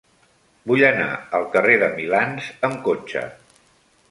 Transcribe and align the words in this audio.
Vull 0.71 0.81
anar 0.87 1.09
al 1.41 1.45
carrer 1.57 1.75
de 1.83 1.91
Milans 2.01 2.49
amb 2.71 2.81
cotxe. 2.89 3.29